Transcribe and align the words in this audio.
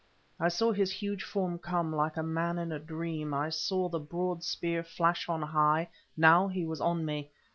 I 0.39 0.47
saw 0.49 0.71
his 0.71 0.91
huge 0.91 1.23
form 1.23 1.59
come; 1.59 1.95
like 1.95 2.17
a 2.17 2.23
man 2.23 2.57
in 2.57 2.71
a 2.71 2.79
dream, 2.79 3.35
I 3.35 3.51
saw 3.51 3.87
the 3.87 3.99
broad 3.99 4.43
spear 4.43 4.83
flash 4.83 5.29
on 5.29 5.43
high; 5.43 5.89
now 6.17 6.47
he 6.47 6.65
was 6.65 6.81
on 6.81 7.05
me! 7.05 7.29